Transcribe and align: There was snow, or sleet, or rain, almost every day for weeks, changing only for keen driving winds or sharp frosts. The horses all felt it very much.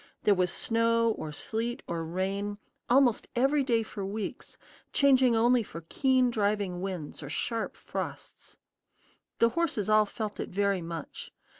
There 0.23 0.33
was 0.33 0.51
snow, 0.51 1.11
or 1.11 1.31
sleet, 1.31 1.83
or 1.87 2.03
rain, 2.03 2.57
almost 2.89 3.27
every 3.35 3.61
day 3.63 3.83
for 3.83 4.03
weeks, 4.03 4.57
changing 4.91 5.35
only 5.35 5.61
for 5.61 5.85
keen 5.89 6.31
driving 6.31 6.81
winds 6.81 7.21
or 7.21 7.29
sharp 7.29 7.77
frosts. 7.77 8.57
The 9.37 9.49
horses 9.49 9.91
all 9.91 10.07
felt 10.07 10.39
it 10.39 10.49
very 10.49 10.81
much. 10.81 11.31